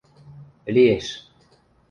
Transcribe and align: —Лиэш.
—Лиэш. 0.73 1.07